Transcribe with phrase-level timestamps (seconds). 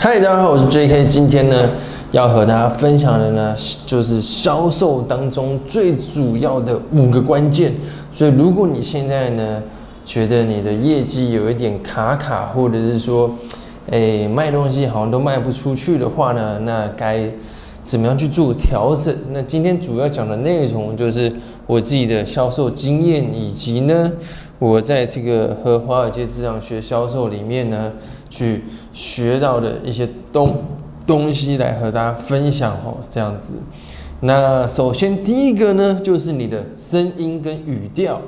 [0.00, 1.08] 嗨，大家好，我是 J.K。
[1.08, 1.68] 今天呢，
[2.12, 7.72] 要和大家分享的呢，就是销售当中最主要的五个关键。
[8.12, 9.60] 所以，如果你现在呢，
[10.04, 13.28] 觉得你的业绩有一点卡卡，或者是说，
[13.90, 17.28] 哎，卖东西好像都卖不出去的话呢，那该
[17.82, 19.12] 怎么样去做调整？
[19.32, 21.30] 那今天主要讲的内容就是
[21.66, 24.12] 我自己的销售经验，以及呢，
[24.58, 27.92] 我在这个和华尔街智量学销售里面呢。
[28.30, 28.62] 去
[28.92, 30.62] 学到的一些东
[31.06, 33.54] 东西来和大家分享哦，这样子。
[34.20, 38.20] 那首先第一个呢，就是你的声音跟语调，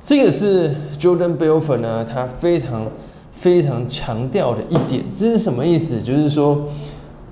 [0.00, 2.88] 这个是 Jordan b e l f o r 呢，他非常
[3.30, 5.04] 非常强调的一点。
[5.14, 6.02] 这是什么意思？
[6.02, 6.64] 就是说，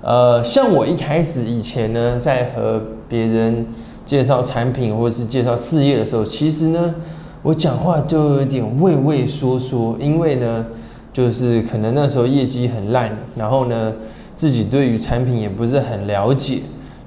[0.01, 3.67] 呃，像我一开始以前呢，在和别人
[4.05, 6.95] 介绍产品或者是介绍事业的时候，其实呢，
[7.45, 10.65] 我讲话就有点畏畏缩缩，因为呢。
[11.15, 13.93] 就是可能那时候业绩很烂，然后呢，
[14.35, 16.59] 自己对于产品也不是很了解，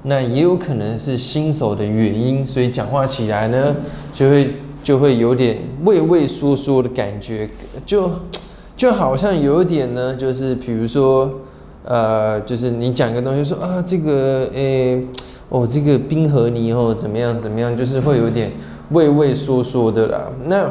[0.05, 3.77] 那也有可能是新手的原因，所以讲话起来呢，
[4.15, 4.51] 就会
[4.83, 7.51] 就会有点畏畏缩缩的感觉，
[7.85, 8.11] 就
[8.75, 11.31] 就好像有一点呢，就是比如说，
[11.85, 15.05] 呃，就是你讲个东西说啊，这个诶，
[15.51, 18.51] 哦，这个冰河泥哦，怎么样怎么样，就是会有点
[18.91, 20.71] 畏畏缩缩的啦，那。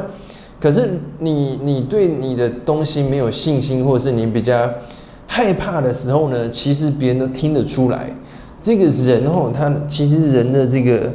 [0.60, 0.88] 可是
[1.20, 4.68] 你你对你的东西没有信心，或者是你比较
[5.24, 8.10] 害怕的时候呢，其实别人都听得出来。
[8.60, 11.12] 这个人哦，他其实人的这个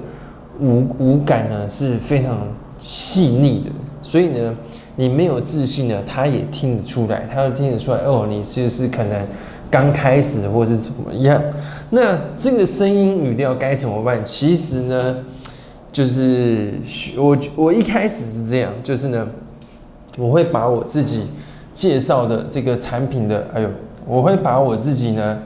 [0.61, 2.37] 五五感呢是非常
[2.79, 3.69] 细腻的，
[4.01, 4.55] 所以呢，
[4.95, 9.27] 你没有自信呢，他也听得出来，他听得出来哦，你是是可能
[9.69, 11.43] 刚开始或是怎么样。
[11.89, 14.23] 那这个声音语调该怎么办？
[14.23, 15.17] 其实呢。
[15.93, 16.73] 就是
[17.15, 19.27] 我我一开始是这样，就是呢，
[20.17, 21.27] 我会把我自己
[21.71, 23.69] 介绍的这个产品的，哎呦，
[24.07, 25.37] 我会把我自己呢，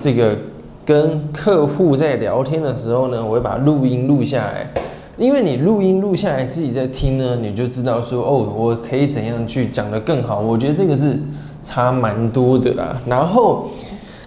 [0.00, 0.38] 这个
[0.84, 4.70] 跟客户在聊天的时候呢，我会把录音录下来，
[5.18, 10.38] 因为你录音录下来自己在听呢，你就知道说哦，我可以怎样去讲得更好。
[10.38, 11.18] 我觉得这个是
[11.64, 13.70] 差蛮多的啦，然后。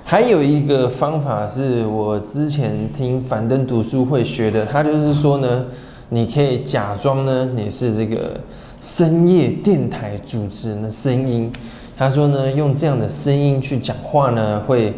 [0.10, 5.64] 还有一个方法是我之前听樊登读书会学的，他就是说呢，
[6.10, 8.42] 你可以假装呢你是这个
[8.82, 11.54] 深夜电台主持人的声音。
[11.96, 14.92] 他说呢，用这样的声音去讲话呢，会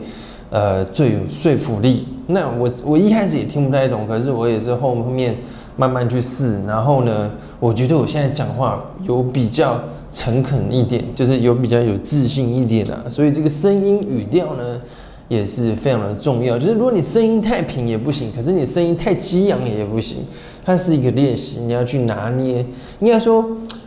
[0.50, 2.08] 呃最有说服力。
[2.28, 5.36] 那我我一开始也听不太懂，可是我也是后面
[5.76, 7.30] 慢慢去试，然后呢，
[7.60, 9.78] 我觉得我现在讲话有比较
[10.10, 13.04] 诚恳一点，就是有比较有自信一点啊。
[13.10, 14.80] 所以这个声音语调呢。
[15.32, 20.18] 也是非常的重要，就是如果你声音太平也不行，可是你声音太激昂也不行，
[20.66, 22.66] 它是一个练习，你要去拿捏。
[23.00, 23.46] 应该说，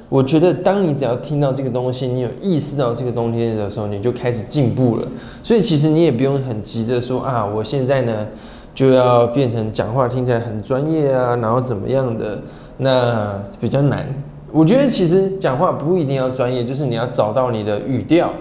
[0.08, 5.06] 我觉得当你只要听到这个东西，你有意识到这个东西的时候，你就开始进步了。
[5.42, 8.26] 所以其实你也不用很急着说啊，我现在呢
[8.74, 12.40] 就要变成讲话听起来很专业啊，然后怎么样的，
[12.78, 14.08] 那比较难。
[14.50, 18.32] 我觉得其实讲话不一定要专业，就是你要找到你的语调。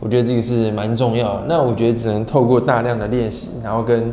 [0.00, 1.42] 我觉得这个是蛮重要的。
[1.48, 4.12] 那我觉得只能透过大量的练习，然后跟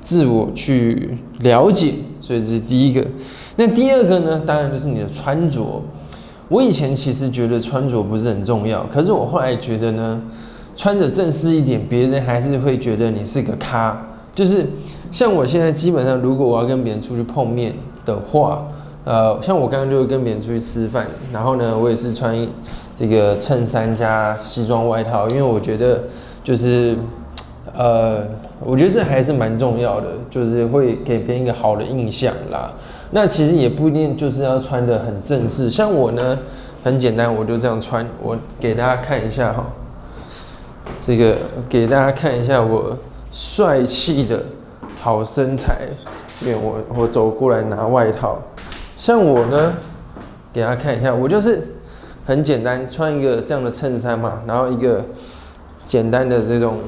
[0.00, 1.10] 自我去
[1.40, 3.06] 了解，所以这是第一个。
[3.56, 4.42] 那第二个呢？
[4.46, 5.82] 当然就是你的穿着。
[6.48, 10.22] 我以前其实觉得穿着不是很重要，可是我后来觉得呢，
[10.76, 14.00] 穿着正式一点，别人还是会觉得你是个咖。
[14.34, 14.64] 就是
[15.10, 17.74] 像我现在基本上，如果我要跟别人出去碰面
[18.04, 18.62] 的话，
[19.04, 22.36] 呃，像我刚刚就跟别人出去吃饭，然后呢，我也是穿。
[22.98, 26.02] 这个衬衫加西装外套，因为我觉得
[26.42, 26.96] 就是，
[27.76, 28.22] 呃，
[28.64, 32.72] 我觉得这还是蛮重要的，就是会给别人一个好的印象啦。
[33.10, 36.38] 那其实也不一定就是要穿的很正式，像我呢，
[36.82, 38.06] 很简单，我就这样穿。
[38.22, 39.66] 我给大家看一下哈，
[40.98, 41.36] 这个
[41.68, 42.96] 给大家看一下我
[43.30, 44.42] 帅气的
[45.02, 45.80] 好身材。
[46.42, 48.38] 因为我我走过来拿外套，
[48.96, 49.74] 像我呢，
[50.52, 51.75] 给大家看一下，我就是。
[52.26, 55.04] 很简单，穿一个这样的衬衫嘛，然后一个
[55.84, 56.80] 简单的这种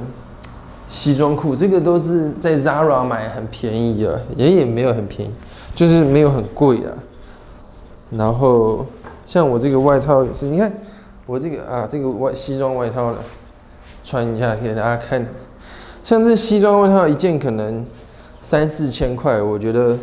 [0.89, 5.33] 西装裤，这个都是在 Zara 买，很便宜啊，也也没有很便宜，
[5.77, 6.93] 就是没有很贵的。
[8.11, 8.85] 然后
[9.27, 10.73] 像我这个外套也是，你看
[11.25, 13.19] 我这个啊，这个外西装外套了，
[14.03, 15.25] 穿一下给大家看。
[16.03, 17.87] 像这西装外套一件可能
[18.41, 19.97] 三四千块，我觉得。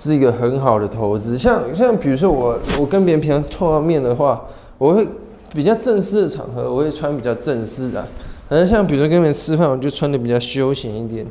[0.00, 4.40] 是一个很好的投资，像像比如说我我跟别人平常碰到面的话，
[4.78, 5.04] 我会
[5.52, 8.06] 比较正式的场合，我会穿比较正式的。
[8.48, 11.26] 可能像比如说跟别人吃饭，我就穿的比较休闲一点。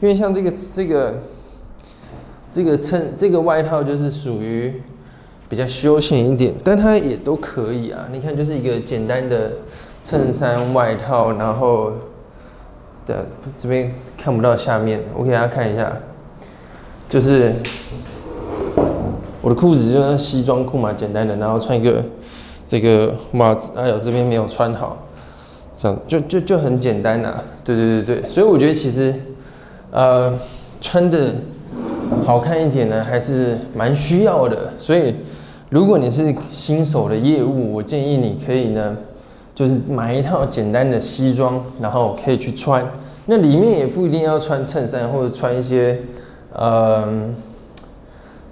[0.00, 1.14] 因为像这个这个
[2.52, 4.80] 这个衬这个外套就是属于
[5.48, 8.06] 比较休闲一点，但它也都可以啊。
[8.12, 9.54] 你看就是一个简单的
[10.04, 11.90] 衬衫、外套，然后
[13.06, 13.26] 的
[13.58, 15.96] 这边看不到下面，我给大家看一下，
[17.08, 17.54] 就是
[19.40, 22.02] 我的裤子就是西装裤嘛，简单的，然后穿一个
[22.66, 25.06] 这个袜子，哎呦这边没有穿好，
[25.76, 27.34] 这样就就就很简单呐，
[27.64, 29.14] 对对对对，所以我觉得其实
[29.90, 30.32] 呃
[30.80, 31.34] 穿的。
[32.24, 34.74] 好看一点呢，还是蛮需要的。
[34.78, 35.14] 所以，
[35.70, 38.94] 如果你是新手的业务，我建议你可以呢，
[39.54, 42.86] 就是买一套简单的西装，然后可以去穿。
[43.26, 45.98] 那里面也不一定要穿衬衫，或者穿一些
[46.54, 47.06] 呃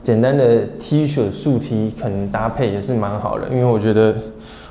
[0.03, 3.49] 简单的 T 恤、素 T，可能搭配也是蛮好的。
[3.49, 4.15] 因为我觉得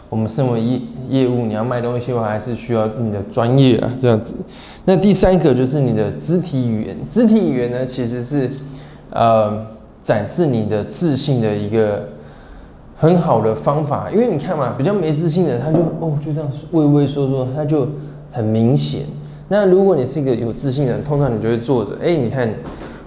[0.10, 4.36] 我们身为业业务，你要卖东西的话，还是需要你的专业啊，这样子。
[4.86, 6.98] 那第三个就是你的肢体语言。
[7.10, 8.50] 肢体语言呢，其实是。
[9.13, 9.68] 呃，
[10.01, 12.07] 展示你的自信的一个
[12.95, 17.86] 很好的方法，因为你看嘛，比较没自信的，他就哦，就这样畏畏缩缩，他就
[18.31, 19.01] 很明显。
[19.50, 22.50] 那如果你是一个有自信的人，通常你就会坐着，哎，你看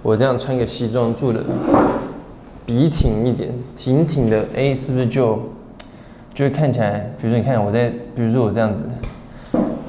[0.04, 1.40] 我这样穿个西装，坐的
[2.66, 5.40] 笔挺一点，挺挺的，哎，是不是就
[6.34, 7.10] 就会看起来？
[7.18, 8.84] 比如说你看我在，比如说我这样子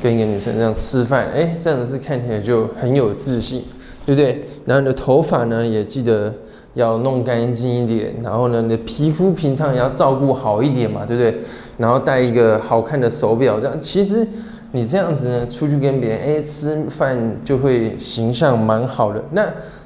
[0.01, 3.61] 跟一个女生这样吃饭，哎，这样子是看起来就很有自信。
[4.05, 4.45] 对不对？
[4.65, 6.31] 然后你的头发呢，也记得
[6.75, 8.13] 要弄干净一点。
[8.21, 11.35] 然后呢，你的皮肤平常也要照顾好一点嘛，对不对？
[11.79, 14.23] 然后戴一个好看的手表，这样其实
[14.73, 19.19] 你这样子呢，出去跟别人哎吃饭就会形象蛮好的。
[19.31, 19.43] 那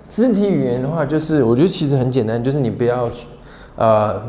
[0.09, 3.09] 肢体语言的话，就是我觉得其实很简单，就是你不要
[3.77, 4.21] 呃，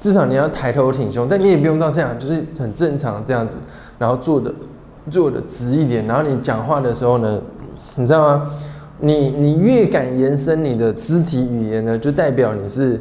[0.00, 3.56] 至少你要抬头挺胸，但你也不用到这样，就是很正常这样子。
[3.98, 4.54] 然后坐的
[5.10, 7.40] 坐的直一点，然后你讲话的时候呢，
[7.94, 8.52] 你知道吗？
[9.00, 13.00] 你你越敢延伸你的肢体语言呢，就代表你是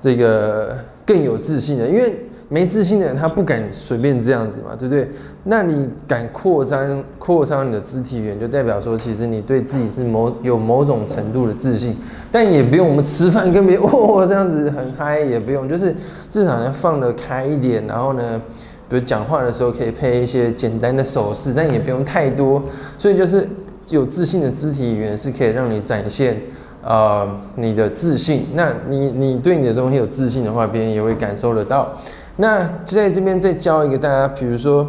[0.00, 0.76] 这个
[1.06, 1.88] 更有自信的。
[1.88, 2.14] 因为
[2.54, 5.10] 没自信的人他不敢随便这样子嘛，对不对？
[5.42, 11.96] 那你敢扩张扩张你的肢体语言，就代表说其实你对自己是某有某种程度的自信。
[12.30, 15.92] 但也不用我们吃饭跟别人哦这样子很嗨，也不用，就是
[16.30, 17.84] 至少要放得开一点。
[17.88, 18.40] 然后呢，
[18.88, 22.62] 比如讲话的时候可以配一些简单的手势，但也不用太多。
[22.96, 23.48] 所以就是。
[23.90, 26.40] 有自信的肢体语言是可以让你展现，
[26.82, 28.46] 呃，你的自信。
[28.54, 31.92] 那你你对你的东西有自信的话，别人也会感受得到。
[32.36, 34.86] 那在这边再教一个大家，比如说，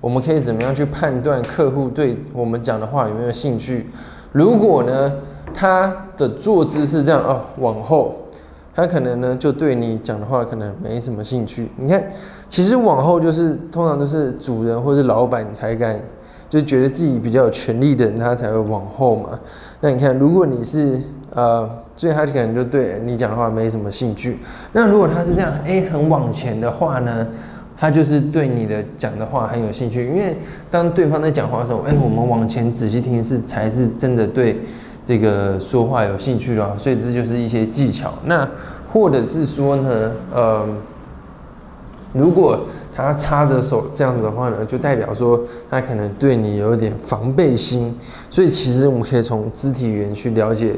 [0.00, 3.86] 我们可以怎么样去判断客户对我们讲的话有没有兴趣？
[4.32, 5.12] 如果呢，
[5.54, 8.14] 他的坐姿是这样哦，往后，
[8.74, 11.68] 他可能呢就对你讲的话可能没什么兴趣。
[11.76, 12.02] 你看，
[12.48, 16.00] 其实往后就是通常都是主人或是老板才敢。
[16.48, 19.36] 就觉得自己比较有权利的人，他才会往后嘛。
[19.80, 20.96] 那你看，如果你是
[21.36, 24.38] 呃，所以他可能就对你讲的话没什么兴趣。
[24.72, 27.26] 那如果他是这样，哎，很往前的话呢，
[27.76, 30.06] 他就是对你的讲的话很有兴趣。
[30.06, 30.34] 因为
[30.70, 34.62] 当对方在讲话的时候，哎，我们往前仔细听是才是真的对
[35.04, 36.78] 这个说话有兴趣的。
[36.78, 38.14] 所以这就是一些技巧。
[38.24, 38.48] 那
[38.90, 40.66] 或者是说呢，呃，
[42.14, 42.60] 如果
[42.94, 47.94] 他插着手这样子的话呢，就代表说他可能对你有点防备心，
[48.30, 50.72] 所以其实我们可以从肢体语言去了解，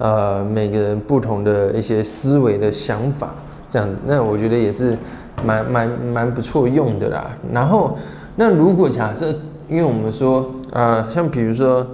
[0.00, 3.34] 呃，每个人不同的一些思维的想法，
[3.68, 4.96] 这样，那我觉得也是
[5.44, 7.30] 蛮蛮蛮不错用的啦。
[7.52, 7.96] 然后，
[8.34, 9.32] 那如果假设，
[9.68, 11.86] 因为我们说，呃，像比如说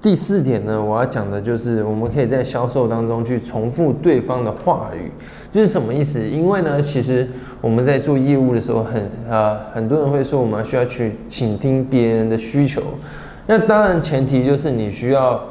[0.00, 5.12] 第四点呢，我要讲的就是我们可以在销售当中去重复对方的话语，
[5.50, 6.20] 这是什么意思？
[6.26, 7.28] 因为呢，其实。
[7.60, 12.82] 我们在做业务的时候，很啊，很多人会说我们需要去倾听别人的需求。
[13.46, 15.42] 那当然前提就是你需要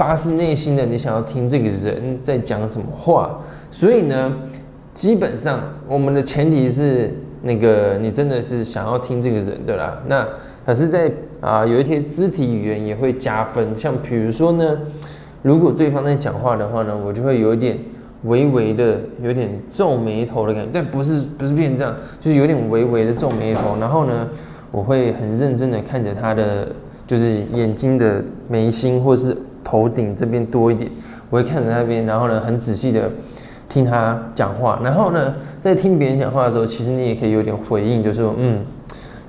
[0.00, 3.38] 发自内心的，你想要听这个人在讲什么话。
[3.70, 4.34] 所以呢，
[4.94, 10.00] 基本上我们的前提是那个你真的是想要听这个人的啦。
[10.08, 10.26] 那
[10.64, 14.78] 可是，在啊有一些肢体语言也会加分，像比如说呢，
[15.42, 17.76] 如果对方在讲话的话呢，我就会有一点。
[18.24, 23.78] 微微的有点皱眉头的感觉，但不是不是变这样，就是有点微微的皱眉头。
[23.80, 24.28] 然后呢，
[24.70, 26.68] 我会很认真的看着他的，
[27.10, 30.88] 就是眼睛的眉心或是头顶这边多一点，
[31.28, 33.10] 我会看着那边，然后呢，很仔细的
[33.68, 34.78] 听他讲话。
[34.80, 38.64] 然后呢，在听别人讲话的时候，其实你也可以有点回应，就是说，嗯，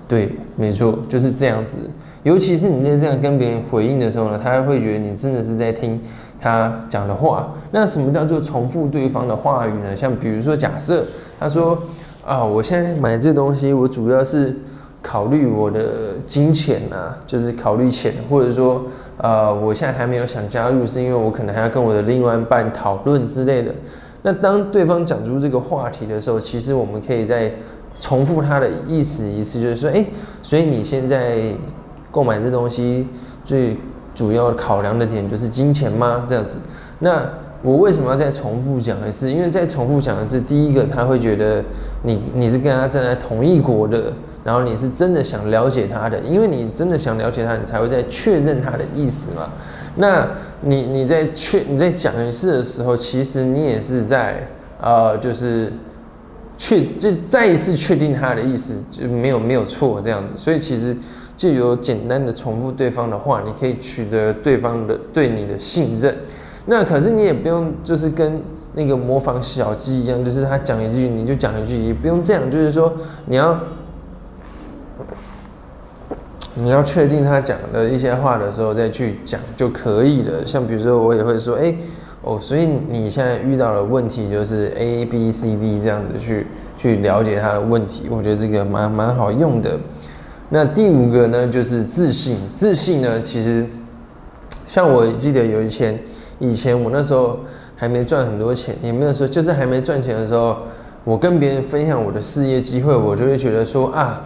[0.07, 1.79] 对，没错，就是这样子。
[2.21, 5.99] 尤其是你在这样跟别人回应的时候呢，他会觉得你真的是在听。
[6.39, 9.95] 他讲的话，那什么叫做重复对方的话语呢？
[9.95, 11.03] 像比如说，假设
[11.39, 11.81] 他说
[12.23, 14.55] 啊，我现在买这东西，我主要是
[15.01, 18.83] 考虑我的金钱呐，就是考虑钱，或者说，
[19.17, 23.73] 呃，我现在还没有想加入，是因为我可能还要跟我的另外一半讨论之类的。
[24.21, 27.51] 那当对方讲出这个话题的时候，其实我们可以再
[27.99, 30.05] 重复他的意思意思，就是说，哎，
[30.43, 31.51] 所以你现在
[32.11, 33.07] 购买这东西
[33.43, 33.75] 最
[34.13, 36.23] 主要考量的点就是金钱吗？
[36.27, 36.59] 这样子，
[36.99, 37.27] 那
[37.63, 39.31] 我为什么要再重复讲一次？
[39.31, 41.63] 因为再重复讲一次，第一个他会觉得
[42.03, 44.13] 你你是跟他站在同一国的。
[44.43, 49.49] 然后你是真的想了解他的，因为你真的想了解他，你才会在确认他的意思嘛。
[49.97, 50.27] 那
[50.61, 54.47] 你你在确你在讲一次的时候，其实你也是在
[54.79, 55.71] 呃，就是
[56.57, 60.33] 确就再一次确定他的意思，就没有没有错这样子。
[60.37, 60.95] 所以其实
[61.37, 66.15] 就有简单的重复对方的话，你可以取得对方的对你的信任。
[66.65, 68.41] 那可是你也不用就是跟
[68.73, 72.91] 那个模仿小鸡一样，就是他讲一句你就讲一句，也不用这样，就是说
[73.25, 73.59] 你要。
[76.55, 80.45] 你要确定他讲的一些话的时候再去讲就可以了。
[80.45, 81.73] 像比如说，我也会说，哎，
[82.23, 89.79] 哦，所以你现在遇到的问题就是 A B C D 这样子去去了解他的问题，我觉得这个蛮蛮好用的。
[90.49, 92.35] 那第五个呢，就是自信。
[92.53, 93.65] 自信呢，其实
[94.67, 95.97] 像我记得有一前，
[96.39, 97.39] 以前我那时候
[97.77, 100.57] 还没赚很多钱，也没有说就是还没赚钱的时候，
[101.05, 104.23] 我跟别人分享我的事业机会，我就会觉得说啊。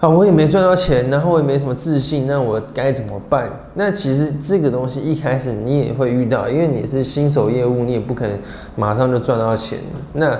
[0.00, 3.50] 啊，我也没赚到钱，然后我也没什么自信，那我该怎么办？
[3.74, 8.38] 那其实这个东西一开始你也会遇到，因为你是新手业务，你也不可能
[8.76, 9.80] 马上就赚到钱。
[10.12, 10.38] 那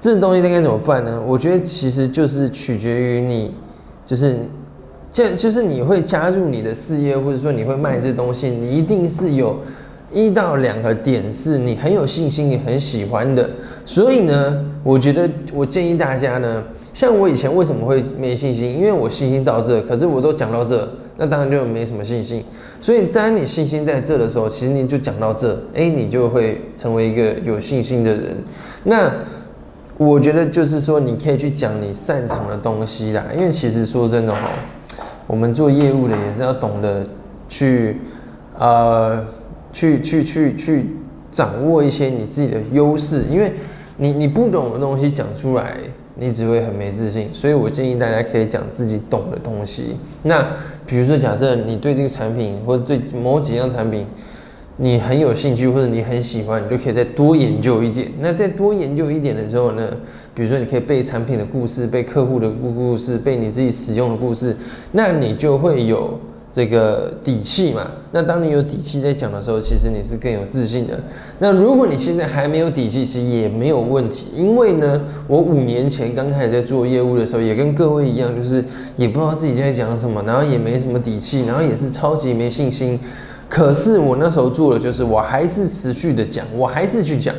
[0.00, 1.22] 这东西应该怎么办呢？
[1.24, 3.54] 我觉得其实就是取决于你，
[4.04, 4.36] 就是
[5.12, 9.60] 这就是你会加入你的事业，或者说你会卖这东西，你一定是有
[10.12, 13.48] 一到两个点是你很有信心、你很喜欢的。
[13.84, 16.64] 所以呢，我觉得我建议大家呢。
[16.98, 18.76] 像我以前为什么会没信心？
[18.76, 20.84] 因为我信心到这，可是我都讲到这，
[21.16, 22.42] 那当然就没什么信心。
[22.80, 28.36] 所以当你信心在这的时候，其实你就讲到这，哎，你就会成为一个有信心的人。
[28.82, 29.12] 那
[29.96, 33.26] 我觉得就是说，你可以去讲你擅长的东西啦。
[33.32, 34.48] 因为其实说真的哈，
[35.28, 37.06] 我们做业务的也是要懂得
[37.48, 37.98] 去
[38.58, 39.24] 呃，
[39.72, 40.86] 去去去去
[41.30, 43.52] 掌握一些你自己的优势，因为
[43.98, 45.76] 你你不懂的东西讲出来。
[46.18, 49.96] 你只会很没自信，所以我建议大家可以讲自己懂的东西。
[50.22, 50.44] 那
[50.84, 54.04] 比如说，假设你对这个产品或者对某几样产品
[54.76, 58.08] 你很有兴趣，或者你很喜欢，你就可以再多研究一点。
[58.20, 59.90] 那再多研究一点的时候呢，
[60.34, 64.56] 比如说你可以背产品的故事，背客户的故故事，背你自己使用的故事，
[64.92, 66.18] 那你就会有。
[66.58, 70.98] 这个底气嘛，那当你有底气在讲的时候，其实你是更有自信的。
[71.38, 78.64] 那如果你现在还没有底气，其实也没有问题，因为呢，我五年前刚开始在做业务的时候，也跟各位一样，就是
[78.96, 82.98] 也不知道自己在讲什么，然后也没什么底气，然后也是超级没信心。
[83.48, 87.32] 可是我那时候做的就是，我还是持续的讲，我还是去讲。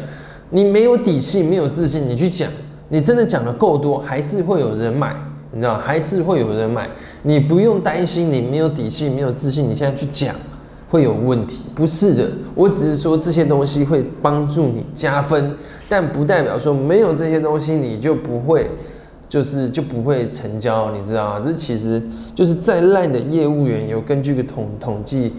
[0.50, 2.50] 你没有底气，没有自信，你去讲，
[2.88, 5.14] 你真的讲的够多，还是会有人买。
[5.52, 6.88] 你知道还是会有人买，
[7.24, 10.36] 你不用担心，你没有底气，没有自信，你现在去讲
[10.90, 15.56] 会有问题，不是的，我只是说这些东西会帮助你加分，
[15.88, 18.70] 但不代表说没有这些东西你就不会，
[19.28, 21.42] 就是就不会成交，你知道吗？
[21.44, 22.02] 这其实
[22.34, 25.34] 就是再烂的业务员，有根据个统统计，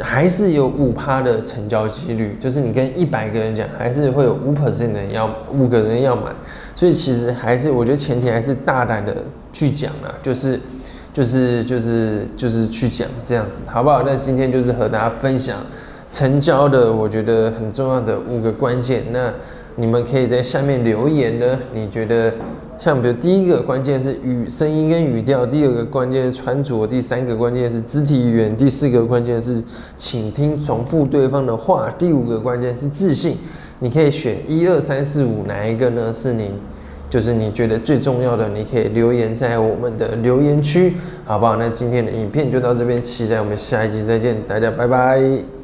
[0.00, 6.30] 还是有五趴的成交几率，就是你跟一百个人讲，还是会有五 percent 的人要五个人要买。
[6.76, 9.16] 所以其实还是，我觉得前提还是大胆的
[9.52, 10.58] 去讲啊，就是，
[11.12, 14.02] 就是就是就是去讲这样子，好不好？
[14.04, 15.58] 那今天就是和大家分享
[16.10, 19.02] 成交的，我觉得很重要的五个关键。
[19.12, 19.32] 那
[19.76, 22.32] 你们可以在下面留言呢，你觉得
[22.78, 29.62] 像比如第一个关键是语声音跟语调，第二个关键是穿着，第三个关键是肢体语言，第四个关键是
[29.96, 33.36] 倾听重复对方的话，第五个关键是自信。
[33.82, 36.12] 你可以选一二三四五哪一个呢？
[36.12, 36.50] 是你，
[37.10, 40.94] 就是你觉得最重要的，你可以留言在我们的留言区，
[41.26, 41.56] 好不好？
[41.56, 45.59] 那今天的影片就到这边，期待我们下一集再见，大家拜拜。